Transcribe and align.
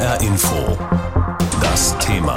HR 0.00 0.22
Info. 0.22 0.78
Das 1.60 1.94
Thema. 1.98 2.34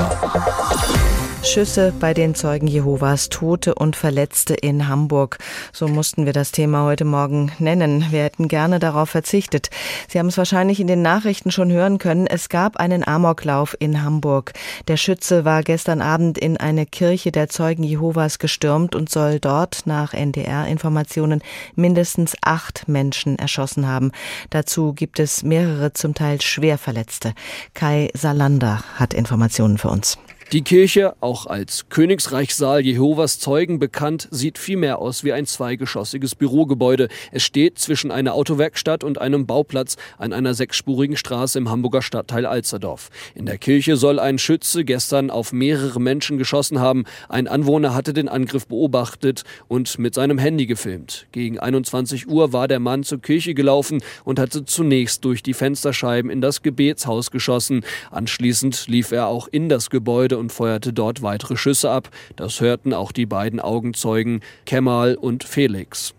Schüsse 1.43 1.93
bei 1.99 2.13
den 2.13 2.35
Zeugen 2.35 2.67
Jehovas, 2.67 3.27
Tote 3.27 3.75
und 3.75 3.97
Verletzte 3.97 4.53
in 4.53 4.87
Hamburg. 4.87 5.39
So 5.73 5.89
mussten 5.89 6.25
wir 6.25 6.31
das 6.31 6.51
Thema 6.51 6.85
heute 6.85 7.03
Morgen 7.03 7.51
nennen. 7.59 8.07
Wir 8.11 8.23
hätten 8.23 8.47
gerne 8.47 8.79
darauf 8.79 9.09
verzichtet. 9.09 9.69
Sie 10.07 10.19
haben 10.19 10.27
es 10.27 10.37
wahrscheinlich 10.37 10.79
in 10.79 10.87
den 10.87 11.01
Nachrichten 11.01 11.51
schon 11.51 11.69
hören 11.69 11.97
können. 11.97 12.27
Es 12.27 12.47
gab 12.47 12.77
einen 12.77 13.05
Amoklauf 13.05 13.75
in 13.77 14.03
Hamburg. 14.03 14.53
Der 14.87 14.95
Schütze 14.95 15.43
war 15.43 15.63
gestern 15.63 16.01
Abend 16.01 16.37
in 16.37 16.55
eine 16.57 16.85
Kirche 16.85 17.31
der 17.31 17.49
Zeugen 17.49 17.83
Jehovas 17.83 18.39
gestürmt 18.39 18.95
und 18.95 19.09
soll 19.09 19.39
dort 19.39 19.85
nach 19.85 20.13
NDR-Informationen 20.13 21.41
mindestens 21.75 22.35
acht 22.41 22.87
Menschen 22.87 23.37
erschossen 23.37 23.85
haben. 23.85 24.11
Dazu 24.49 24.93
gibt 24.93 25.19
es 25.19 25.43
mehrere 25.43 25.91
zum 25.91 26.15
Teil 26.15 26.41
schwer 26.41 26.77
Verletzte. 26.77 27.33
Kai 27.73 28.09
Salander 28.13 28.83
hat 28.95 29.13
Informationen 29.13 29.77
für 29.77 29.89
uns. 29.89 30.17
Die 30.53 30.61
Kirche, 30.61 31.15
auch 31.19 31.47
als 31.47 31.89
Königsreichssaal 31.89 32.81
Jehovas 32.81 33.39
Zeugen 33.39 33.79
bekannt, 33.79 34.27
sieht 34.29 34.59
viel 34.59 34.77
mehr 34.77 34.99
aus 34.99 35.23
wie 35.23 35.33
ein 35.33 35.47
zweigeschossiges 35.47 36.35
Bürogebäude. 36.35 37.07
Es 37.31 37.41
steht 37.41 37.79
zwischen 37.79 38.11
einer 38.11 38.35
Autowerkstatt 38.35 39.03
und 39.03 39.19
einem 39.19 39.47
Bauplatz 39.47 39.97
an 40.19 40.31
einer 40.31 40.53
sechsspurigen 40.53 41.17
Straße 41.17 41.57
im 41.57 41.71
Hamburger 41.71 42.03
Stadtteil 42.03 42.45
Alzerdorf. 42.45 43.09
In 43.33 43.47
der 43.47 43.57
Kirche 43.57 43.97
soll 43.97 44.19
ein 44.19 44.37
Schütze 44.37 44.85
gestern 44.85 45.31
auf 45.31 45.53
mehrere 45.53 45.99
Menschen 45.99 46.37
geschossen 46.37 46.79
haben. 46.79 47.05
Ein 47.29 47.47
Anwohner 47.47 47.95
hatte 47.95 48.13
den 48.13 48.29
Angriff 48.29 48.67
beobachtet 48.67 49.45
und 49.67 49.97
mit 49.97 50.13
seinem 50.13 50.37
Handy 50.37 50.67
gefilmt. 50.67 51.25
Gegen 51.31 51.57
21 51.57 52.27
Uhr 52.29 52.53
war 52.53 52.67
der 52.67 52.79
Mann 52.79 53.01
zur 53.01 53.19
Kirche 53.19 53.55
gelaufen 53.55 54.03
und 54.23 54.37
hatte 54.37 54.65
zunächst 54.65 55.25
durch 55.25 55.41
die 55.41 55.55
Fensterscheiben 55.55 56.29
in 56.29 56.41
das 56.41 56.61
Gebetshaus 56.61 57.31
geschossen. 57.31 57.83
Anschließend 58.11 58.85
lief 58.87 59.11
er 59.11 59.25
auch 59.25 59.47
in 59.47 59.67
das 59.67 59.89
Gebäude 59.89 60.42
und 60.43 60.51
feuerte 60.51 60.93
dort 60.93 61.21
weitere 61.21 61.57
Schüsse 61.57 61.89
ab. 61.89 62.09
Das 62.35 62.61
hörten 62.61 62.93
auch 62.93 63.11
die 63.11 63.25
beiden 63.25 63.59
Augenzeugen 63.59 64.41
Kemal 64.65 65.15
und 65.15 65.43
Felix. 65.43 66.13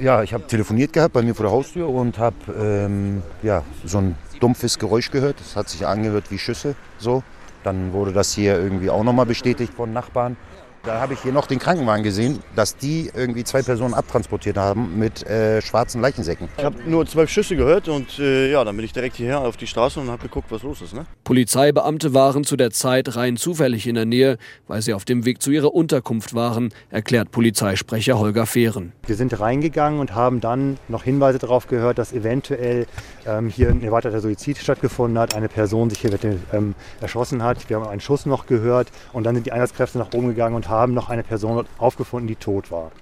Ja, 0.00 0.22
ich 0.22 0.32
habe 0.32 0.46
telefoniert 0.46 0.92
gehabt 0.92 1.12
bei 1.12 1.22
mir 1.22 1.34
vor 1.34 1.44
der 1.44 1.52
Haustür 1.52 1.88
und 1.88 2.18
habe 2.18 2.36
ähm, 2.58 3.22
ja, 3.42 3.62
so 3.84 3.98
ein 3.98 4.16
dumpfes 4.40 4.78
Geräusch 4.78 5.10
gehört. 5.10 5.40
Das 5.40 5.56
hat 5.56 5.68
sich 5.68 5.86
angehört 5.86 6.30
wie 6.30 6.38
Schüsse. 6.38 6.74
So. 6.98 7.22
Dann 7.64 7.92
wurde 7.92 8.12
das 8.12 8.32
hier 8.34 8.58
irgendwie 8.58 8.88
auch 8.88 9.02
nochmal 9.02 9.26
bestätigt 9.26 9.74
von 9.74 9.92
Nachbarn. 9.92 10.36
Da 10.84 11.00
habe 11.00 11.14
ich 11.14 11.20
hier 11.20 11.32
noch 11.32 11.46
den 11.46 11.58
Krankenwagen 11.58 12.04
gesehen, 12.04 12.38
dass 12.54 12.76
die 12.76 13.10
irgendwie 13.14 13.44
zwei 13.44 13.62
Personen 13.62 13.94
abtransportiert 13.94 14.56
haben 14.56 14.98
mit 14.98 15.26
äh, 15.26 15.60
schwarzen 15.60 16.00
Leichensäcken. 16.00 16.48
Ich 16.56 16.64
habe 16.64 16.76
nur 16.86 17.06
zwölf 17.06 17.30
Schüsse 17.30 17.56
gehört 17.56 17.88
und 17.88 18.18
äh, 18.18 18.50
ja, 18.50 18.64
dann 18.64 18.76
bin 18.76 18.84
ich 18.84 18.92
direkt 18.92 19.16
hierher 19.16 19.40
auf 19.40 19.56
die 19.56 19.66
Straße 19.66 19.98
und 20.00 20.08
habe 20.08 20.22
geguckt, 20.22 20.50
was 20.50 20.62
los 20.62 20.80
ist. 20.80 20.94
Ne? 20.94 21.04
Polizeibeamte 21.24 22.14
waren 22.14 22.44
zu 22.44 22.56
der 22.56 22.70
Zeit 22.70 23.16
rein 23.16 23.36
zufällig 23.36 23.86
in 23.86 23.96
der 23.96 24.06
Nähe, 24.06 24.38
weil 24.66 24.80
sie 24.82 24.94
auf 24.94 25.04
dem 25.04 25.24
Weg 25.24 25.42
zu 25.42 25.50
ihrer 25.50 25.74
Unterkunft 25.74 26.34
waren, 26.34 26.70
erklärt 26.90 27.32
Polizeisprecher 27.32 28.18
Holger 28.18 28.46
Fehren. 28.46 28.92
Wir 29.06 29.16
sind 29.16 29.38
reingegangen 29.40 30.00
und 30.00 30.14
haben 30.14 30.40
dann 30.40 30.78
noch 30.88 31.02
Hinweise 31.02 31.38
darauf 31.38 31.66
gehört, 31.66 31.98
dass 31.98 32.12
eventuell 32.12 32.86
ähm, 33.26 33.48
hier 33.48 33.68
ein 33.68 33.82
erweiterter 33.82 34.20
Suizid 34.20 34.58
stattgefunden 34.58 35.18
hat, 35.18 35.34
eine 35.34 35.48
Person 35.48 35.90
sich 35.90 36.00
hier 36.00 36.10
ähm, 36.52 36.74
erschossen 37.00 37.42
hat. 37.42 37.68
Wir 37.68 37.76
haben 37.76 37.88
einen 37.88 38.00
Schuss 38.00 38.26
noch 38.26 38.46
gehört 38.46 38.88
und 39.12 39.24
dann 39.24 39.34
sind 39.34 39.46
die 39.46 39.52
Einsatzkräfte 39.52 39.98
nach 39.98 40.12
oben 40.14 40.28
gegangen 40.28 40.54
und 40.54 40.67
haben 40.68 40.94
noch 40.94 41.08
eine 41.08 41.22
Person 41.22 41.66
aufgefunden, 41.78 42.28
die 42.28 42.36
tot 42.36 42.70
war. 42.70 42.92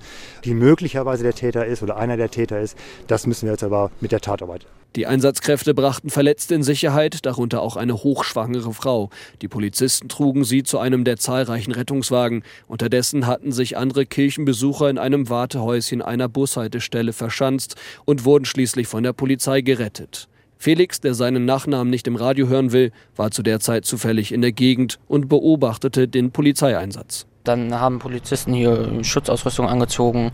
Die 0.44 0.54
möglicherweise 0.54 1.22
der 1.22 1.34
Täter 1.34 1.66
ist 1.66 1.82
oder 1.82 1.96
einer 1.96 2.16
der 2.16 2.30
Täter 2.30 2.60
ist, 2.60 2.76
das 3.06 3.26
müssen 3.26 3.46
wir 3.46 3.52
jetzt 3.52 3.64
aber 3.64 3.90
mit 4.00 4.12
der 4.12 4.20
Tatarbeit. 4.20 4.66
Die 4.96 5.06
Einsatzkräfte 5.06 5.74
brachten 5.74 6.08
Verletzte 6.08 6.54
in 6.54 6.62
Sicherheit, 6.62 7.26
darunter 7.26 7.60
auch 7.60 7.76
eine 7.76 8.02
hochschwangere 8.02 8.72
Frau. 8.72 9.10
Die 9.42 9.48
Polizisten 9.48 10.08
trugen 10.08 10.42
sie 10.42 10.62
zu 10.62 10.78
einem 10.78 11.04
der 11.04 11.18
zahlreichen 11.18 11.72
Rettungswagen. 11.72 12.42
Unterdessen 12.66 13.26
hatten 13.26 13.52
sich 13.52 13.76
andere 13.76 14.06
Kirchenbesucher 14.06 14.88
in 14.88 14.96
einem 14.96 15.28
Wartehäuschen 15.28 16.00
einer 16.00 16.30
Bushaltestelle 16.30 17.12
verschanzt 17.12 17.76
und 18.06 18.24
wurden 18.24 18.46
schließlich 18.46 18.86
von 18.86 19.02
der 19.02 19.12
Polizei 19.12 19.60
gerettet. 19.60 20.28
Felix, 20.56 21.00
der 21.02 21.12
seinen 21.12 21.44
Nachnamen 21.44 21.90
nicht 21.90 22.06
im 22.06 22.16
Radio 22.16 22.48
hören 22.48 22.72
will, 22.72 22.90
war 23.14 23.30
zu 23.30 23.42
der 23.42 23.60
Zeit 23.60 23.84
zufällig 23.84 24.32
in 24.32 24.40
der 24.40 24.52
Gegend 24.52 24.98
und 25.06 25.28
beobachtete 25.28 26.08
den 26.08 26.30
Polizeieinsatz. 26.30 27.26
Dann 27.46 27.78
haben 27.78 27.98
Polizisten 27.98 28.52
hier 28.52 29.02
Schutzausrüstung 29.04 29.68
angezogen 29.68 30.32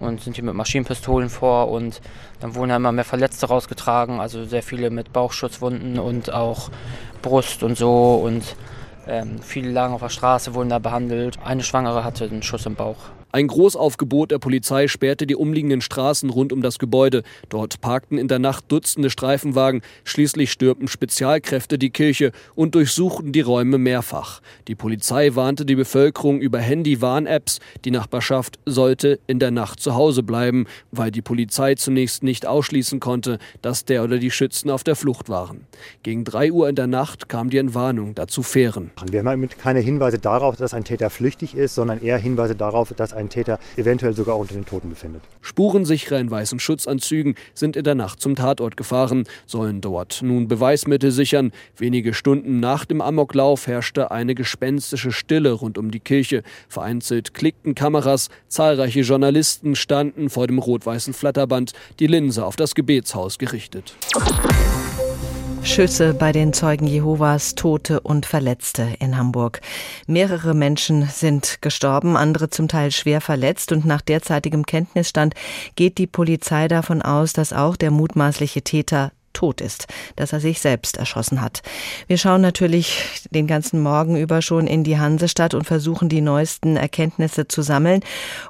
und 0.00 0.22
sind 0.22 0.34
hier 0.36 0.44
mit 0.44 0.54
Maschinenpistolen 0.54 1.28
vor 1.28 1.70
und 1.70 2.00
dann 2.40 2.54
wurden 2.54 2.70
ja 2.70 2.76
immer 2.76 2.92
mehr 2.92 3.04
Verletzte 3.04 3.46
rausgetragen, 3.46 4.20
also 4.20 4.44
sehr 4.44 4.62
viele 4.62 4.90
mit 4.90 5.12
Bauchschutzwunden 5.12 5.98
und 5.98 6.32
auch 6.32 6.70
Brust 7.22 7.62
und 7.62 7.76
so 7.76 8.14
und 8.16 8.56
ähm, 9.06 9.38
viele 9.40 9.70
lagen 9.70 9.94
auf 9.94 10.00
der 10.00 10.08
Straße, 10.08 10.54
wurden 10.54 10.70
da 10.70 10.78
behandelt. 10.78 11.38
Eine 11.44 11.62
Schwangere 11.62 12.04
hatte 12.04 12.24
einen 12.24 12.42
Schuss 12.42 12.66
im 12.66 12.74
Bauch. 12.74 12.96
Ein 13.34 13.48
Großaufgebot 13.48 14.30
der 14.30 14.38
Polizei 14.38 14.86
sperrte 14.86 15.26
die 15.26 15.34
umliegenden 15.34 15.80
Straßen 15.80 16.30
rund 16.30 16.52
um 16.52 16.62
das 16.62 16.78
Gebäude. 16.78 17.24
Dort 17.48 17.80
parkten 17.80 18.16
in 18.16 18.28
der 18.28 18.38
Nacht 18.38 18.66
Dutzende 18.68 19.10
Streifenwagen. 19.10 19.82
Schließlich 20.04 20.52
stürmten 20.52 20.86
Spezialkräfte 20.86 21.76
die 21.76 21.90
Kirche 21.90 22.30
und 22.54 22.76
durchsuchten 22.76 23.32
die 23.32 23.40
Räume 23.40 23.76
mehrfach. 23.78 24.40
Die 24.68 24.76
Polizei 24.76 25.34
warnte 25.34 25.66
die 25.66 25.74
Bevölkerung 25.74 26.40
über 26.40 26.60
Handy-Warn-Apps. 26.60 27.58
Die 27.84 27.90
Nachbarschaft 27.90 28.60
sollte 28.66 29.18
in 29.26 29.40
der 29.40 29.50
Nacht 29.50 29.80
zu 29.80 29.96
Hause 29.96 30.22
bleiben, 30.22 30.66
weil 30.92 31.10
die 31.10 31.20
Polizei 31.20 31.74
zunächst 31.74 32.22
nicht 32.22 32.46
ausschließen 32.46 33.00
konnte, 33.00 33.40
dass 33.62 33.84
der 33.84 34.04
oder 34.04 34.18
die 34.18 34.30
Schützen 34.30 34.70
auf 34.70 34.84
der 34.84 34.94
Flucht 34.94 35.28
waren. 35.28 35.66
Gegen 36.04 36.22
drei 36.22 36.52
Uhr 36.52 36.68
in 36.68 36.76
der 36.76 36.86
Nacht 36.86 37.28
kam 37.28 37.50
die 37.50 37.58
Entwarnung, 37.58 38.14
dazu 38.14 38.44
Fähren. 38.44 38.92
Wir 39.10 39.24
haben 39.24 39.48
keine 39.48 39.80
Hinweise 39.80 40.20
darauf, 40.20 40.54
dass 40.54 40.72
ein 40.72 40.84
Täter 40.84 41.10
flüchtig 41.10 41.56
ist, 41.56 41.74
sondern 41.74 42.00
eher 42.00 42.18
Hinweise 42.18 42.54
darauf, 42.54 42.92
dass 42.92 43.12
ein 43.12 43.23
ein 43.24 43.28
Täter 43.28 43.58
eventuell 43.76 44.14
sogar 44.14 44.38
unter 44.38 44.54
den 44.54 44.64
Toten 44.64 44.90
befindet. 44.90 45.22
Spurensicherer 45.40 46.18
in 46.18 46.30
weißen 46.30 46.60
Schutzanzügen 46.60 47.34
sind 47.54 47.76
in 47.76 47.84
der 47.84 47.94
Nacht 47.94 48.20
zum 48.20 48.36
Tatort 48.36 48.76
gefahren, 48.76 49.24
sollen 49.46 49.80
dort 49.80 50.20
nun 50.22 50.48
Beweismittel 50.48 51.10
sichern. 51.10 51.52
Wenige 51.76 52.14
Stunden 52.14 52.60
nach 52.60 52.84
dem 52.84 53.00
Amoklauf 53.00 53.66
herrschte 53.66 54.10
eine 54.10 54.34
gespenstische 54.34 55.12
Stille 55.12 55.52
rund 55.52 55.78
um 55.78 55.90
die 55.90 56.00
Kirche. 56.00 56.42
Vereinzelt 56.68 57.34
klickten 57.34 57.74
Kameras, 57.74 58.28
zahlreiche 58.48 59.00
Journalisten 59.00 59.74
standen 59.74 60.30
vor 60.30 60.46
dem 60.46 60.58
rot-weißen 60.58 61.14
Flatterband, 61.14 61.72
die 61.98 62.06
Linse 62.06 62.44
auf 62.44 62.56
das 62.56 62.74
Gebetshaus 62.74 63.38
gerichtet. 63.38 63.96
Schüsse 65.64 66.12
bei 66.12 66.30
den 66.30 66.52
Zeugen 66.52 66.86
Jehovas, 66.86 67.54
Tote 67.54 68.00
und 68.00 68.26
Verletzte 68.26 68.86
in 69.00 69.16
Hamburg. 69.16 69.60
Mehrere 70.06 70.54
Menschen 70.54 71.08
sind 71.08 71.62
gestorben, 71.62 72.16
andere 72.16 72.50
zum 72.50 72.68
Teil 72.68 72.90
schwer 72.92 73.20
verletzt 73.20 73.72
und 73.72 73.84
nach 73.84 74.02
derzeitigem 74.02 74.66
Kenntnisstand 74.66 75.34
geht 75.74 75.98
die 75.98 76.06
Polizei 76.06 76.68
davon 76.68 77.02
aus, 77.02 77.32
dass 77.32 77.52
auch 77.52 77.76
der 77.76 77.90
mutmaßliche 77.90 78.62
Täter 78.62 79.10
tot 79.34 79.60
ist, 79.60 79.86
dass 80.16 80.32
er 80.32 80.40
sich 80.40 80.60
selbst 80.60 80.96
erschossen 80.96 81.42
hat. 81.42 81.62
Wir 82.06 82.16
schauen 82.16 82.40
natürlich 82.40 83.20
den 83.30 83.46
ganzen 83.46 83.82
Morgen 83.82 84.16
über 84.16 84.40
schon 84.40 84.66
in 84.66 84.84
die 84.84 84.98
Hansestadt 84.98 85.52
und 85.52 85.64
versuchen 85.64 86.08
die 86.08 86.22
neuesten 86.22 86.76
Erkenntnisse 86.76 87.46
zu 87.46 87.60
sammeln. 87.60 88.00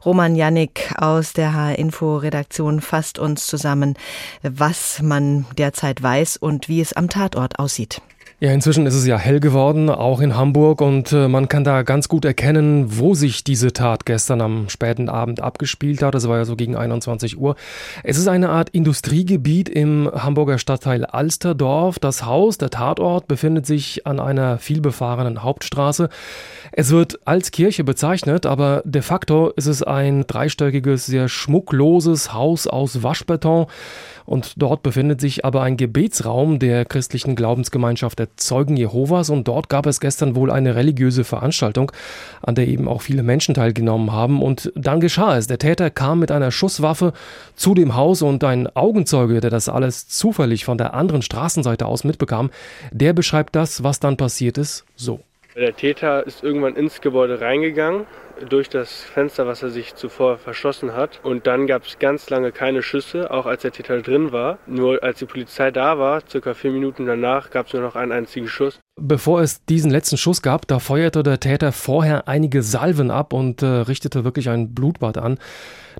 Roman 0.04 0.36
Jannik 0.36 0.94
aus 0.96 1.32
der 1.32 1.54
H-Info-Redaktion 1.54 2.80
fasst 2.80 3.18
uns 3.18 3.46
zusammen, 3.48 3.94
was 4.42 5.02
man 5.02 5.46
derzeit 5.58 6.02
weiß 6.02 6.36
und 6.36 6.68
wie 6.68 6.80
es 6.80 6.92
am 6.92 7.08
Tatort 7.08 7.58
aussieht. 7.58 8.00
Ja, 8.40 8.50
inzwischen 8.50 8.84
ist 8.84 8.94
es 8.94 9.06
ja 9.06 9.16
hell 9.16 9.38
geworden, 9.38 9.88
auch 9.88 10.20
in 10.20 10.36
Hamburg, 10.36 10.80
und 10.80 11.12
äh, 11.12 11.28
man 11.28 11.48
kann 11.48 11.62
da 11.62 11.82
ganz 11.82 12.08
gut 12.08 12.24
erkennen, 12.24 12.98
wo 12.98 13.14
sich 13.14 13.44
diese 13.44 13.72
Tat 13.72 14.04
gestern 14.06 14.40
am 14.40 14.68
späten 14.68 15.08
Abend 15.08 15.40
abgespielt 15.40 16.02
hat. 16.02 16.14
Das 16.14 16.28
war 16.28 16.38
ja 16.38 16.44
so 16.44 16.56
gegen 16.56 16.74
21 16.74 17.38
Uhr. 17.38 17.54
Es 18.02 18.18
ist 18.18 18.26
eine 18.26 18.48
Art 18.48 18.70
Industriegebiet 18.70 19.68
im 19.68 20.10
Hamburger 20.12 20.58
Stadtteil 20.58 21.04
Alsterdorf. 21.04 22.00
Das 22.00 22.26
Haus, 22.26 22.58
der 22.58 22.70
Tatort, 22.70 23.28
befindet 23.28 23.66
sich 23.66 24.04
an 24.04 24.18
einer 24.18 24.58
vielbefahrenen 24.58 25.44
Hauptstraße. 25.44 26.08
Es 26.72 26.90
wird 26.90 27.20
als 27.26 27.52
Kirche 27.52 27.84
bezeichnet, 27.84 28.46
aber 28.46 28.82
de 28.84 29.02
facto 29.02 29.50
ist 29.50 29.66
es 29.66 29.84
ein 29.84 30.26
dreistöckiges, 30.26 31.06
sehr 31.06 31.28
schmuckloses 31.28 32.32
Haus 32.32 32.66
aus 32.66 33.04
Waschbeton. 33.04 33.66
Und 34.26 34.54
dort 34.56 34.82
befindet 34.82 35.20
sich 35.20 35.44
aber 35.44 35.62
ein 35.62 35.76
Gebetsraum 35.76 36.58
der 36.58 36.84
christlichen 36.84 37.36
Glaubensgemeinschaft 37.36 38.18
der 38.18 38.33
Zeugen 38.36 38.76
Jehovas. 38.76 39.30
Und 39.30 39.48
dort 39.48 39.68
gab 39.68 39.86
es 39.86 40.00
gestern 40.00 40.36
wohl 40.36 40.50
eine 40.50 40.74
religiöse 40.74 41.24
Veranstaltung, 41.24 41.92
an 42.42 42.54
der 42.54 42.68
eben 42.68 42.88
auch 42.88 43.02
viele 43.02 43.22
Menschen 43.22 43.54
teilgenommen 43.54 44.12
haben. 44.12 44.42
Und 44.42 44.72
dann 44.74 45.00
geschah 45.00 45.36
es. 45.36 45.46
Der 45.46 45.58
Täter 45.58 45.90
kam 45.90 46.18
mit 46.18 46.30
einer 46.30 46.50
Schusswaffe 46.50 47.12
zu 47.56 47.74
dem 47.74 47.94
Haus 47.94 48.22
und 48.22 48.44
ein 48.44 48.68
Augenzeuge, 48.74 49.40
der 49.40 49.50
das 49.50 49.68
alles 49.68 50.08
zufällig 50.08 50.64
von 50.64 50.78
der 50.78 50.94
anderen 50.94 51.22
Straßenseite 51.22 51.86
aus 51.86 52.04
mitbekam, 52.04 52.50
der 52.90 53.12
beschreibt 53.12 53.54
das, 53.56 53.82
was 53.82 54.00
dann 54.00 54.16
passiert 54.16 54.58
ist, 54.58 54.84
so. 54.96 55.20
Der 55.56 55.76
Täter 55.76 56.26
ist 56.26 56.42
irgendwann 56.42 56.74
ins 56.74 57.00
Gebäude 57.00 57.40
reingegangen, 57.40 58.06
durch 58.48 58.68
das 58.68 59.02
Fenster, 59.02 59.46
was 59.46 59.62
er 59.62 59.70
sich 59.70 59.94
zuvor 59.94 60.38
verschossen 60.38 60.94
hat. 60.94 61.20
Und 61.22 61.46
dann 61.46 61.66
gab 61.66 61.84
es 61.84 61.98
ganz 61.98 62.30
lange 62.30 62.52
keine 62.52 62.82
Schüsse, 62.82 63.30
auch 63.30 63.46
als 63.46 63.62
der 63.62 63.72
Täter 63.72 64.00
drin 64.02 64.32
war. 64.32 64.58
Nur 64.66 65.02
als 65.02 65.18
die 65.18 65.26
Polizei 65.26 65.70
da 65.70 65.98
war, 65.98 66.22
circa 66.28 66.54
vier 66.54 66.70
Minuten 66.72 67.06
danach, 67.06 67.50
gab 67.50 67.66
es 67.66 67.72
nur 67.72 67.82
noch 67.82 67.96
einen 67.96 68.12
einzigen 68.12 68.48
Schuss. 68.48 68.80
Bevor 68.96 69.40
es 69.40 69.64
diesen 69.64 69.90
letzten 69.90 70.16
Schuss 70.16 70.40
gab, 70.40 70.68
da 70.68 70.78
feuerte 70.78 71.24
der 71.24 71.40
Täter 71.40 71.72
vorher 71.72 72.28
einige 72.28 72.62
Salven 72.62 73.10
ab 73.10 73.32
und 73.32 73.60
äh, 73.60 73.66
richtete 73.66 74.22
wirklich 74.22 74.48
ein 74.48 74.72
Blutbad 74.72 75.18
an. 75.18 75.38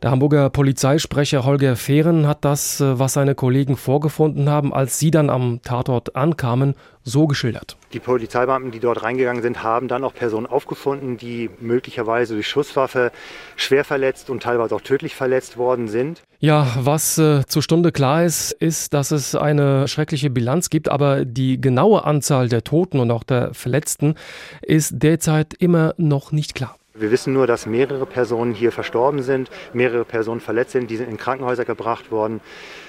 Der 0.00 0.12
Hamburger 0.12 0.48
Polizeisprecher 0.48 1.44
Holger 1.44 1.74
Fehren 1.74 2.28
hat 2.28 2.44
das, 2.44 2.80
äh, 2.80 2.96
was 2.96 3.14
seine 3.14 3.34
Kollegen 3.34 3.76
vorgefunden 3.76 4.48
haben, 4.48 4.72
als 4.72 5.00
sie 5.00 5.10
dann 5.10 5.28
am 5.28 5.60
Tatort 5.62 6.14
ankamen, 6.14 6.76
so 7.02 7.26
geschildert. 7.26 7.76
Die 7.92 7.98
Polizeibeamten, 7.98 8.70
die 8.70 8.80
dort 8.80 9.02
reingegangen 9.02 9.42
sind, 9.42 9.62
haben 9.64 9.88
dann 9.88 10.04
auch 10.04 10.14
Personen 10.14 10.46
aufgefunden, 10.46 11.16
die 11.16 11.50
möglicherweise 11.60 12.23
durch 12.32 12.48
Schusswaffe 12.48 13.12
schwer 13.56 13.84
verletzt 13.84 14.30
und 14.30 14.42
teilweise 14.42 14.74
auch 14.74 14.80
tödlich 14.80 15.14
verletzt 15.14 15.58
worden 15.58 15.88
sind. 15.88 16.22
Ja, 16.38 16.66
was 16.78 17.18
äh, 17.18 17.44
zur 17.46 17.62
Stunde 17.62 17.92
klar 17.92 18.24
ist, 18.24 18.52
ist, 18.52 18.94
dass 18.94 19.10
es 19.10 19.34
eine 19.34 19.86
schreckliche 19.88 20.30
Bilanz 20.30 20.70
gibt, 20.70 20.88
aber 20.88 21.26
die 21.26 21.60
genaue 21.60 22.04
Anzahl 22.04 22.48
der 22.48 22.64
Toten 22.64 23.00
und 23.00 23.10
auch 23.10 23.24
der 23.24 23.52
Verletzten 23.54 24.14
ist 24.62 25.02
derzeit 25.02 25.54
immer 25.54 25.94
noch 25.98 26.32
nicht 26.32 26.54
klar. 26.54 26.76
Wir 26.96 27.10
wissen 27.10 27.32
nur, 27.32 27.48
dass 27.48 27.66
mehrere 27.66 28.06
Personen 28.06 28.54
hier 28.54 28.70
verstorben 28.70 29.20
sind, 29.20 29.50
mehrere 29.72 30.04
Personen 30.04 30.40
verletzt 30.40 30.70
sind, 30.70 30.88
die 30.88 30.96
sind 30.96 31.10
in 31.10 31.16
Krankenhäuser 31.16 31.64
gebracht 31.64 32.12
worden. 32.12 32.40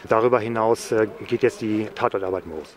Darüber 0.07 0.39
hinaus 0.39 0.91
äh, 0.91 1.07
geht 1.27 1.41
jetzt 1.41 1.61
die 1.61 1.87
Tatortarbeit 1.95 2.43
los. 2.45 2.75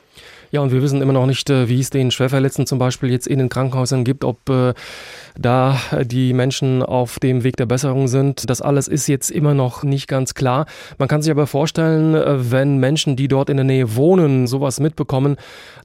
Ja, 0.50 0.62
und 0.62 0.72
wir 0.72 0.80
wissen 0.80 1.02
immer 1.02 1.12
noch 1.12 1.26
nicht, 1.26 1.50
äh, 1.50 1.68
wie 1.68 1.80
es 1.80 1.90
den 1.90 2.10
Schwerverletzten 2.10 2.66
zum 2.66 2.78
Beispiel 2.78 3.10
jetzt 3.10 3.26
in 3.26 3.38
den 3.38 3.50
Krankenhäusern 3.50 4.04
gibt, 4.04 4.24
ob 4.24 4.48
äh, 4.48 4.72
da 5.38 5.78
die 6.02 6.32
Menschen 6.32 6.82
auf 6.82 7.18
dem 7.18 7.44
Weg 7.44 7.58
der 7.58 7.66
Besserung 7.66 8.08
sind. 8.08 8.48
Das 8.48 8.62
alles 8.62 8.88
ist 8.88 9.06
jetzt 9.06 9.30
immer 9.30 9.52
noch 9.52 9.82
nicht 9.82 10.08
ganz 10.08 10.32
klar. 10.32 10.64
Man 10.96 11.08
kann 11.08 11.20
sich 11.20 11.30
aber 11.30 11.46
vorstellen, 11.46 12.50
wenn 12.50 12.78
Menschen, 12.78 13.16
die 13.16 13.28
dort 13.28 13.50
in 13.50 13.58
der 13.58 13.64
Nähe 13.64 13.94
wohnen, 13.94 14.46
sowas 14.46 14.80
mitbekommen, 14.80 15.36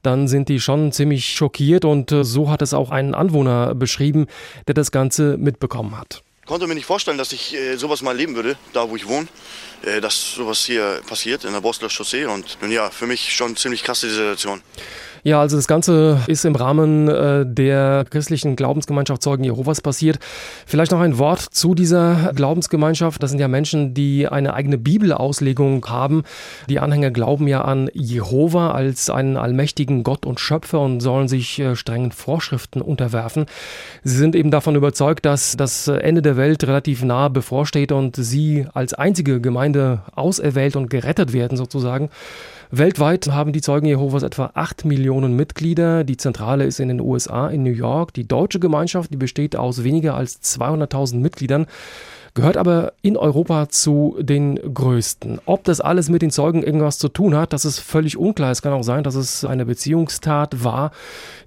dann 0.02 0.26
sind 0.26 0.48
die 0.48 0.58
schon 0.58 0.90
ziemlich 0.90 1.26
schockiert 1.26 1.84
und 1.84 2.10
so 2.22 2.50
hat 2.50 2.62
es 2.62 2.74
auch 2.74 2.90
ein 2.90 3.14
Anwohner 3.14 3.74
beschrieben, 3.74 4.26
der 4.66 4.74
das 4.74 4.90
Ganze 4.90 5.33
mitbekommen 5.36 5.98
hat. 5.98 6.22
Ich 6.42 6.48
konnte 6.48 6.66
mir 6.66 6.74
nicht 6.74 6.84
vorstellen, 6.84 7.16
dass 7.16 7.32
ich 7.32 7.54
äh, 7.54 7.76
sowas 7.76 8.02
mal 8.02 8.10
erleben 8.10 8.34
würde, 8.34 8.56
da 8.74 8.90
wo 8.90 8.96
ich 8.96 9.08
wohne. 9.08 9.26
Äh, 9.84 10.00
dass 10.00 10.34
sowas 10.34 10.64
hier 10.64 11.00
passiert 11.06 11.44
in 11.44 11.52
der 11.52 11.60
Borsler 11.60 11.88
Chaussee. 11.90 12.26
Und 12.26 12.58
nun 12.60 12.70
ja, 12.70 12.90
für 12.90 13.06
mich 13.06 13.34
schon 13.34 13.56
ziemlich 13.56 13.82
krasse 13.82 14.08
Situation. 14.08 14.62
Ja, 15.26 15.40
also 15.40 15.56
das 15.56 15.66
Ganze 15.66 16.20
ist 16.26 16.44
im 16.44 16.54
Rahmen 16.54 17.08
äh, 17.08 17.46
der 17.46 18.04
christlichen 18.10 18.56
Glaubensgemeinschaft 18.56 19.22
Zeugen 19.22 19.42
Jehovas 19.42 19.80
passiert. 19.80 20.18
Vielleicht 20.66 20.92
noch 20.92 21.00
ein 21.00 21.16
Wort 21.16 21.40
zu 21.40 21.74
dieser 21.74 22.32
Glaubensgemeinschaft. 22.34 23.22
Das 23.22 23.30
sind 23.30 23.40
ja 23.40 23.48
Menschen, 23.48 23.94
die 23.94 24.28
eine 24.28 24.52
eigene 24.52 24.76
Bibelauslegung 24.76 25.86
haben. 25.88 26.24
Die 26.68 26.78
Anhänger 26.78 27.10
glauben 27.10 27.48
ja 27.48 27.62
an 27.62 27.88
Jehova 27.94 28.72
als 28.72 29.08
einen 29.08 29.38
allmächtigen 29.38 30.02
Gott 30.02 30.26
und 30.26 30.40
Schöpfer 30.40 30.80
und 30.80 31.00
sollen 31.00 31.26
sich 31.26 31.58
äh, 31.58 31.74
strengen 31.74 32.12
Vorschriften 32.12 32.82
unterwerfen. 32.82 33.46
Sie 34.02 34.18
sind 34.18 34.36
eben 34.36 34.50
davon 34.50 34.74
überzeugt, 34.76 35.24
dass 35.24 35.56
das 35.56 35.88
Ende 35.88 36.20
der 36.20 36.36
Welt 36.36 36.64
relativ 36.64 37.02
nahe 37.02 37.30
bevorsteht 37.30 37.92
und 37.92 38.14
sie 38.16 38.66
als 38.74 38.92
einzige 38.92 39.40
Gemeinde 39.40 39.73
auserwählt 40.14 40.76
und 40.76 40.90
gerettet 40.90 41.32
werden 41.32 41.56
sozusagen. 41.56 42.10
Weltweit 42.70 43.28
haben 43.28 43.52
die 43.52 43.60
Zeugen 43.60 43.86
Jehovas 43.86 44.22
etwa 44.22 44.50
8 44.54 44.84
Millionen 44.84 45.36
Mitglieder. 45.36 46.02
Die 46.02 46.16
Zentrale 46.16 46.64
ist 46.64 46.80
in 46.80 46.88
den 46.88 47.00
USA, 47.00 47.48
in 47.48 47.62
New 47.62 47.70
York. 47.70 48.12
Die 48.14 48.26
deutsche 48.26 48.58
Gemeinschaft, 48.58 49.12
die 49.12 49.16
besteht 49.16 49.54
aus 49.54 49.84
weniger 49.84 50.14
als 50.14 50.42
200.000 50.42 51.16
Mitgliedern 51.16 51.66
gehört 52.34 52.56
aber 52.56 52.92
in 53.00 53.16
Europa 53.16 53.68
zu 53.68 54.16
den 54.20 54.56
größten. 54.56 55.40
Ob 55.46 55.64
das 55.64 55.80
alles 55.80 56.10
mit 56.10 56.20
den 56.20 56.30
Zeugen 56.30 56.62
irgendwas 56.62 56.98
zu 56.98 57.08
tun 57.08 57.36
hat, 57.36 57.52
das 57.52 57.64
ist 57.64 57.78
völlig 57.78 58.16
unklar. 58.16 58.50
Es 58.50 58.60
kann 58.60 58.72
auch 58.72 58.82
sein, 58.82 59.04
dass 59.04 59.14
es 59.14 59.44
eine 59.44 59.64
Beziehungstat 59.64 60.64
war, 60.64 60.90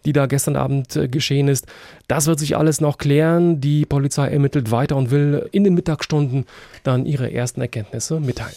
die 0.05 0.13
da 0.13 0.25
gestern 0.25 0.55
Abend 0.55 0.95
äh, 0.95 1.09
geschehen 1.09 1.49
ist. 1.49 1.67
Das 2.07 2.27
wird 2.27 2.39
sich 2.39 2.55
alles 2.55 2.79
noch 2.79 2.97
klären. 2.97 3.59
Die 3.59 3.85
Polizei 3.85 4.29
ermittelt 4.29 4.71
weiter 4.71 4.95
und 4.95 5.11
will 5.11 5.49
in 5.51 5.65
den 5.65 5.73
Mittagsstunden 5.73 6.45
dann 6.83 7.05
ihre 7.05 7.31
ersten 7.33 7.59
Erkenntnisse 7.59 8.19
mitteilen. 8.21 8.55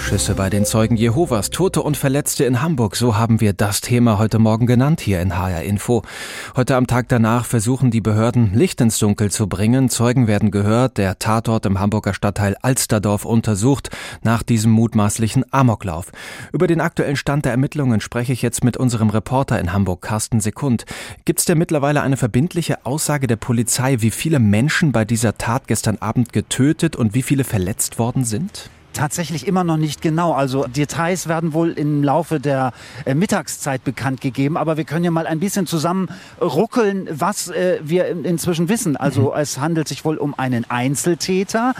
Schüsse 0.00 0.34
bei 0.34 0.50
den 0.50 0.64
Zeugen 0.64 0.96
Jehovas, 0.96 1.50
Tote 1.50 1.82
und 1.82 1.96
Verletzte 1.96 2.44
in 2.44 2.62
Hamburg, 2.62 2.96
so 2.96 3.16
haben 3.16 3.40
wir 3.40 3.52
das 3.52 3.80
Thema 3.80 4.18
heute 4.18 4.38
Morgen 4.38 4.66
genannt 4.66 5.00
hier 5.00 5.20
in 5.20 5.38
HR 5.38 5.62
Info. 5.62 6.02
Heute 6.56 6.74
am 6.76 6.86
Tag 6.86 7.08
danach 7.08 7.44
versuchen 7.44 7.90
die 7.90 8.00
Behörden 8.00 8.54
Licht 8.54 8.80
ins 8.80 8.98
Dunkel 8.98 9.30
zu 9.30 9.46
bringen. 9.46 9.88
Zeugen 9.88 10.26
werden 10.26 10.50
gehört, 10.50 10.98
der 10.98 11.18
Tatort 11.18 11.66
im 11.66 11.78
Hamburger 11.78 12.14
Stadtteil 12.14 12.56
Alsterdorf 12.62 13.24
untersucht 13.24 13.90
nach 14.22 14.42
diesem 14.42 14.72
mutmaßlichen 14.72 15.44
Amoklauf. 15.52 16.10
Über 16.52 16.66
den 16.66 16.80
aktuellen 16.80 17.16
Stand 17.16 17.44
der 17.44 17.52
Ermittlungen 17.52 18.00
spreche 18.00 18.32
ich 18.32 18.42
jetzt 18.42 18.64
mit 18.64 18.76
unserem 18.76 19.10
Reporter 19.10 19.60
in 19.60 19.72
Hamburg, 19.72 20.02
Carsten 20.02 20.40
Sekund. 20.40 20.86
Gibt 21.24 21.38
es 21.40 21.44
denn 21.44 21.58
mittlerweile 21.58 22.00
eine 22.00 22.16
verbindliche 22.16 22.84
Aussage 22.86 23.26
der 23.26 23.36
Polizei, 23.36 23.98
wie 24.00 24.10
viele 24.10 24.38
Menschen 24.38 24.92
bei 24.92 25.04
dieser 25.04 25.38
Tat 25.38 25.68
gestern 25.68 25.98
Abend 25.98 26.32
getötet 26.32 26.96
und 26.96 27.14
wie 27.14 27.22
viele 27.22 27.44
verletzt 27.44 27.98
worden 27.98 28.24
sind? 28.24 28.70
Tatsächlich 28.92 29.46
immer 29.46 29.64
noch 29.64 29.76
nicht 29.76 30.02
genau. 30.02 30.32
Also 30.32 30.64
Details 30.64 31.28
werden 31.28 31.52
wohl 31.52 31.72
im 31.72 32.02
Laufe 32.02 32.40
der 32.40 32.72
äh, 33.04 33.14
Mittagszeit 33.14 33.84
bekannt 33.84 34.20
gegeben, 34.20 34.56
aber 34.56 34.76
wir 34.76 34.84
können 34.84 35.04
ja 35.04 35.10
mal 35.10 35.26
ein 35.26 35.40
bisschen 35.40 35.66
zusammen 35.66 36.08
ruckeln, 36.40 37.08
was 37.10 37.48
äh, 37.48 37.78
wir 37.82 38.08
inzwischen 38.08 38.68
wissen. 38.68 38.96
Also 38.96 39.30
mhm. 39.32 39.40
es 39.40 39.58
handelt 39.58 39.88
sich 39.88 40.04
wohl 40.04 40.16
um 40.16 40.38
einen 40.38 40.68
Einzeltäter 40.70 41.74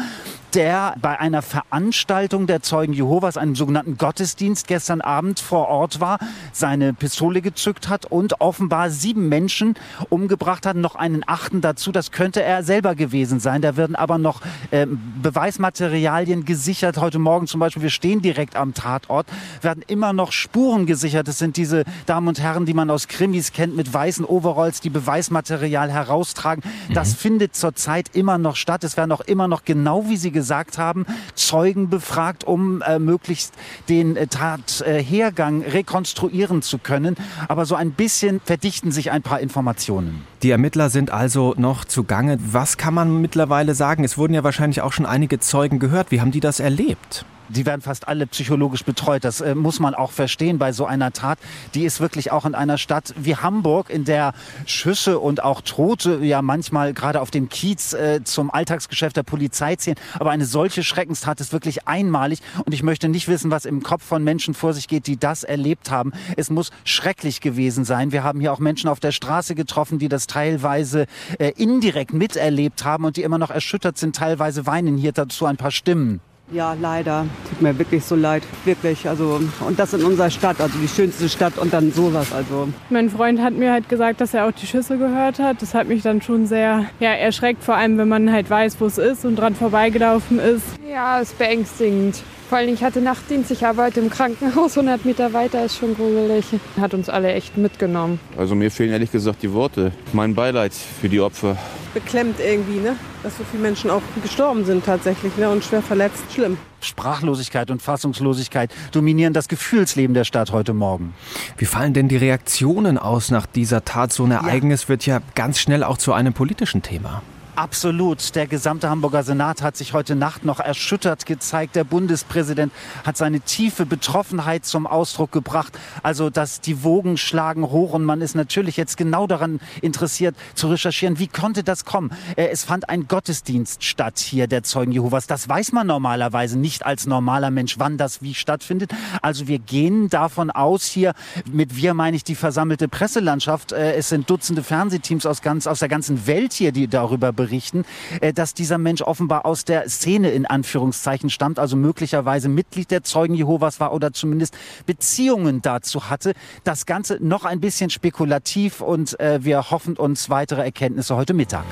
der 0.54 0.94
bei 1.00 1.18
einer 1.18 1.42
Veranstaltung 1.42 2.46
der 2.46 2.62
Zeugen 2.62 2.92
Jehovas, 2.92 3.36
einem 3.36 3.54
sogenannten 3.54 3.96
Gottesdienst 3.96 4.66
gestern 4.66 5.00
Abend 5.00 5.40
vor 5.40 5.68
Ort 5.68 6.00
war, 6.00 6.18
seine 6.52 6.92
Pistole 6.92 7.40
gezückt 7.40 7.88
hat 7.88 8.06
und 8.06 8.40
offenbar 8.40 8.90
sieben 8.90 9.28
Menschen 9.28 9.74
umgebracht 10.08 10.66
hat, 10.66 10.76
noch 10.76 10.96
einen 10.96 11.22
achten 11.26 11.60
dazu. 11.60 11.92
Das 11.92 12.10
könnte 12.10 12.42
er 12.42 12.62
selber 12.62 12.94
gewesen 12.94 13.40
sein. 13.40 13.62
Da 13.62 13.76
werden 13.76 13.96
aber 13.96 14.18
noch 14.18 14.40
äh, 14.70 14.86
Beweismaterialien 15.22 16.44
gesichert. 16.44 16.98
Heute 16.98 17.18
Morgen 17.18 17.46
zum 17.46 17.60
Beispiel, 17.60 17.82
wir 17.82 17.90
stehen 17.90 18.20
direkt 18.20 18.56
am 18.56 18.74
Tatort, 18.74 19.26
werden 19.62 19.84
immer 19.86 20.12
noch 20.12 20.32
Spuren 20.32 20.86
gesichert. 20.86 21.28
Das 21.28 21.38
sind 21.38 21.56
diese 21.56 21.84
Damen 22.06 22.28
und 22.28 22.40
Herren, 22.40 22.66
die 22.66 22.74
man 22.74 22.90
aus 22.90 23.08
Krimis 23.08 23.52
kennt, 23.52 23.76
mit 23.76 23.92
weißen 23.92 24.24
Overalls, 24.24 24.80
die 24.80 24.90
Beweismaterial 24.90 25.90
heraustragen. 25.90 26.64
Das 26.92 27.10
mhm. 27.10 27.16
findet 27.16 27.56
zurzeit 27.56 28.14
immer 28.14 28.38
noch 28.38 28.56
statt. 28.56 28.84
Es 28.84 28.96
werden 28.96 29.12
auch 29.12 29.20
immer 29.20 29.48
noch 29.48 29.64
genau 29.64 30.08
wie 30.08 30.16
sie 30.16 30.30
gesagt 30.30 30.39
haben, 30.78 31.06
Zeugen 31.34 31.88
befragt, 31.88 32.44
um 32.44 32.82
äh, 32.82 32.98
möglichst 32.98 33.54
den 33.88 34.16
äh, 34.16 34.26
Tathergang 34.26 35.62
rekonstruieren 35.62 36.62
zu 36.62 36.78
können. 36.78 37.16
Aber 37.48 37.66
so 37.66 37.74
ein 37.74 37.92
bisschen 37.92 38.40
verdichten 38.44 38.92
sich 38.92 39.10
ein 39.10 39.22
paar 39.22 39.40
Informationen. 39.40 40.24
Die 40.42 40.50
Ermittler 40.50 40.90
sind 40.90 41.10
also 41.10 41.54
noch 41.56 41.84
zugange. 41.84 42.38
Was 42.40 42.76
kann 42.76 42.94
man 42.94 43.20
mittlerweile 43.20 43.74
sagen? 43.74 44.04
Es 44.04 44.16
wurden 44.16 44.34
ja 44.34 44.44
wahrscheinlich 44.44 44.80
auch 44.80 44.92
schon 44.92 45.06
einige 45.06 45.38
Zeugen 45.40 45.78
gehört. 45.78 46.10
Wie 46.10 46.20
haben 46.20 46.30
die 46.30 46.40
das 46.40 46.60
erlebt? 46.60 47.24
Die 47.50 47.66
werden 47.66 47.80
fast 47.80 48.08
alle 48.08 48.26
psychologisch 48.26 48.84
betreut. 48.84 49.24
Das 49.24 49.40
äh, 49.40 49.54
muss 49.54 49.80
man 49.80 49.94
auch 49.94 50.12
verstehen 50.12 50.58
bei 50.58 50.72
so 50.72 50.86
einer 50.86 51.12
Tat. 51.12 51.38
Die 51.74 51.84
ist 51.84 52.00
wirklich 52.00 52.32
auch 52.32 52.44
in 52.44 52.54
einer 52.54 52.78
Stadt 52.78 53.14
wie 53.16 53.36
Hamburg, 53.36 53.90
in 53.90 54.04
der 54.04 54.32
Schüsse 54.66 55.18
und 55.18 55.42
auch 55.42 55.60
Tote 55.60 56.20
ja 56.24 56.42
manchmal 56.42 56.94
gerade 56.94 57.20
auf 57.20 57.30
dem 57.30 57.48
Kiez 57.48 57.92
äh, 57.92 58.22
zum 58.24 58.50
Alltagsgeschäft 58.50 59.16
der 59.16 59.22
Polizei 59.22 59.76
zählen. 59.76 59.96
Aber 60.18 60.30
eine 60.30 60.44
solche 60.44 60.82
Schreckenstat 60.82 61.40
ist 61.40 61.52
wirklich 61.52 61.86
einmalig. 61.86 62.40
Und 62.64 62.72
ich 62.72 62.82
möchte 62.82 63.08
nicht 63.08 63.28
wissen, 63.28 63.50
was 63.50 63.64
im 63.64 63.82
Kopf 63.82 64.04
von 64.04 64.24
Menschen 64.24 64.54
vor 64.54 64.72
sich 64.72 64.88
geht, 64.88 65.06
die 65.06 65.16
das 65.16 65.44
erlebt 65.44 65.90
haben. 65.90 66.12
Es 66.36 66.50
muss 66.50 66.70
schrecklich 66.84 67.40
gewesen 67.40 67.84
sein. 67.84 68.12
Wir 68.12 68.24
haben 68.24 68.40
hier 68.40 68.52
auch 68.52 68.58
Menschen 68.58 68.88
auf 68.88 69.00
der 69.00 69.12
Straße 69.12 69.54
getroffen, 69.54 69.98
die 69.98 70.08
das 70.08 70.26
teilweise 70.26 71.06
äh, 71.38 71.52
indirekt 71.56 72.12
miterlebt 72.12 72.84
haben 72.84 73.04
und 73.04 73.16
die 73.16 73.22
immer 73.22 73.38
noch 73.38 73.50
erschüttert 73.50 73.98
sind, 73.98 74.16
teilweise 74.16 74.66
weinen 74.66 74.96
hier 74.96 75.12
dazu 75.12 75.46
ein 75.46 75.56
paar 75.56 75.70
Stimmen. 75.70 76.20
Ja, 76.52 76.74
leider. 76.80 77.26
Tut 77.48 77.62
mir 77.62 77.78
wirklich 77.78 78.04
so 78.04 78.16
leid. 78.16 78.42
Wirklich. 78.64 79.08
Also, 79.08 79.40
und 79.60 79.78
das 79.78 79.94
in 79.94 80.02
unserer 80.02 80.30
Stadt, 80.30 80.60
also 80.60 80.76
die 80.78 80.88
schönste 80.88 81.28
Stadt 81.28 81.58
und 81.58 81.72
dann 81.72 81.92
sowas. 81.92 82.32
Also. 82.32 82.68
Mein 82.90 83.08
Freund 83.08 83.40
hat 83.40 83.54
mir 83.54 83.70
halt 83.70 83.88
gesagt, 83.88 84.20
dass 84.20 84.34
er 84.34 84.46
auch 84.46 84.52
die 84.52 84.66
Schüsse 84.66 84.98
gehört 84.98 85.38
hat. 85.38 85.62
Das 85.62 85.74
hat 85.74 85.86
mich 85.86 86.02
dann 86.02 86.22
schon 86.22 86.46
sehr 86.46 86.86
ja, 86.98 87.10
erschreckt, 87.10 87.62
vor 87.62 87.76
allem 87.76 87.98
wenn 87.98 88.08
man 88.08 88.32
halt 88.32 88.50
weiß, 88.50 88.80
wo 88.80 88.86
es 88.86 88.98
ist 88.98 89.24
und 89.24 89.36
dran 89.36 89.54
vorbeigelaufen 89.54 90.40
ist. 90.40 90.64
Ja, 90.90 91.20
ist 91.20 91.38
beängstigend. 91.38 92.20
Vor 92.48 92.58
allem, 92.58 92.74
ich 92.74 92.82
hatte 92.82 93.00
Nachtdienst, 93.00 93.52
ich 93.52 93.64
arbeite 93.64 94.00
im 94.00 94.10
Krankenhaus, 94.10 94.76
100 94.76 95.04
Meter 95.04 95.32
weiter 95.32 95.64
ist 95.64 95.76
schon 95.76 95.94
gruselig. 95.94 96.44
Hat 96.80 96.94
uns 96.94 97.08
alle 97.08 97.32
echt 97.32 97.56
mitgenommen. 97.56 98.18
Also 98.36 98.56
mir 98.56 98.72
fehlen 98.72 98.90
ehrlich 98.90 99.12
gesagt 99.12 99.44
die 99.44 99.52
Worte. 99.52 99.92
Mein 100.12 100.34
Beileid 100.34 100.72
für 100.72 101.08
die 101.08 101.20
Opfer. 101.20 101.56
Beklemmt 101.94 102.40
irgendwie, 102.40 102.80
ne? 102.80 102.96
dass 103.22 103.38
so 103.38 103.44
viele 103.48 103.62
Menschen 103.62 103.88
auch 103.88 104.02
gestorben 104.20 104.64
sind 104.64 104.84
tatsächlich 104.84 105.36
ne? 105.36 105.48
und 105.48 105.62
schwer 105.62 105.80
verletzt. 105.80 106.24
Schlimm. 106.34 106.58
Sprachlosigkeit 106.80 107.70
und 107.70 107.80
Fassungslosigkeit 107.80 108.74
dominieren 108.90 109.32
das 109.32 109.46
Gefühlsleben 109.46 110.14
der 110.14 110.24
Stadt 110.24 110.50
heute 110.50 110.74
Morgen. 110.74 111.14
Wie 111.56 111.66
fallen 111.66 111.94
denn 111.94 112.08
die 112.08 112.16
Reaktionen 112.16 112.98
aus 112.98 113.30
nach 113.30 113.46
dieser 113.46 113.84
Tat? 113.84 114.12
So 114.12 114.24
ein 114.24 114.32
Ereignis 114.32 114.82
ja. 114.82 114.88
wird 114.88 115.06
ja 115.06 115.20
ganz 115.36 115.60
schnell 115.60 115.84
auch 115.84 115.98
zu 115.98 116.12
einem 116.12 116.32
politischen 116.32 116.82
Thema. 116.82 117.22
Absolut. 117.56 118.34
Der 118.36 118.46
gesamte 118.46 118.88
Hamburger 118.88 119.22
Senat 119.22 119.60
hat 119.62 119.76
sich 119.76 119.92
heute 119.92 120.14
Nacht 120.14 120.44
noch 120.44 120.60
erschüttert 120.60 121.26
gezeigt. 121.26 121.76
Der 121.76 121.84
Bundespräsident 121.84 122.72
hat 123.04 123.16
seine 123.16 123.40
tiefe 123.40 123.86
Betroffenheit 123.86 124.64
zum 124.64 124.86
Ausdruck 124.86 125.32
gebracht. 125.32 125.78
Also, 126.02 126.30
dass 126.30 126.60
die 126.60 126.82
Wogen 126.84 127.16
schlagen 127.16 127.70
hoch 127.70 127.92
und 127.92 128.04
man 128.04 128.20
ist 128.20 128.34
natürlich 128.34 128.76
jetzt 128.76 128.96
genau 128.96 129.26
daran 129.26 129.60
interessiert 129.82 130.36
zu 130.54 130.68
recherchieren, 130.68 131.18
wie 131.18 131.26
konnte 131.26 131.64
das 131.64 131.84
kommen. 131.84 132.10
Äh, 132.36 132.48
es 132.48 132.64
fand 132.64 132.88
ein 132.88 133.08
Gottesdienst 133.08 133.84
statt 133.84 134.18
hier 134.18 134.46
der 134.46 134.62
Zeugen 134.62 134.92
Jehovas. 134.92 135.26
Das 135.26 135.48
weiß 135.48 135.72
man 135.72 135.86
normalerweise 135.86 136.58
nicht 136.58 136.86
als 136.86 137.06
normaler 137.06 137.50
Mensch, 137.50 137.78
wann 137.78 137.98
das 137.98 138.22
wie 138.22 138.34
stattfindet. 138.34 138.92
Also 139.22 139.48
wir 139.48 139.58
gehen 139.58 140.08
davon 140.08 140.50
aus 140.50 140.86
hier, 140.86 141.14
mit 141.50 141.76
wir 141.76 141.94
meine 141.94 142.16
ich 142.16 142.24
die 142.24 142.36
versammelte 142.36 142.88
Presselandschaft. 142.88 143.72
Äh, 143.72 143.94
es 143.94 144.08
sind 144.08 144.30
Dutzende 144.30 144.62
Fernsehteams 144.62 145.26
aus 145.26 145.42
ganz, 145.42 145.66
aus 145.66 145.80
der 145.80 145.88
ganzen 145.88 146.26
Welt 146.26 146.52
hier, 146.52 146.72
die 146.72 146.86
darüber 146.86 147.32
berichten, 147.40 147.84
äh, 148.20 148.32
dass 148.32 148.54
dieser 148.54 148.78
Mensch 148.78 149.00
offenbar 149.02 149.46
aus 149.46 149.64
der 149.64 149.88
Szene 149.88 150.30
in 150.30 150.44
Anführungszeichen 150.44 151.30
stammt, 151.30 151.58
also 151.58 151.76
möglicherweise 151.76 152.48
Mitglied 152.48 152.90
der 152.90 153.02
Zeugen 153.02 153.34
Jehovas 153.34 153.80
war 153.80 153.92
oder 153.92 154.12
zumindest 154.12 154.56
Beziehungen 154.86 155.62
dazu 155.62 156.10
hatte. 156.10 156.34
Das 156.64 156.84
Ganze 156.84 157.18
noch 157.20 157.44
ein 157.44 157.60
bisschen 157.60 157.90
spekulativ 157.90 158.80
und 158.80 159.18
äh, 159.20 159.42
wir 159.42 159.70
hoffen 159.70 159.96
uns 159.96 160.28
weitere 160.28 160.62
Erkenntnisse 160.62 161.16
heute 161.16 161.32
Mittag. 161.34 161.64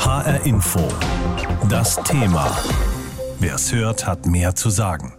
HR 0.00 0.44
Info. 0.44 0.86
Das 1.68 1.96
Thema. 2.02 2.56
Wer 3.40 3.54
es 3.54 3.72
hört, 3.72 4.06
hat 4.06 4.26
mehr 4.26 4.54
zu 4.54 4.70
sagen. 4.70 5.17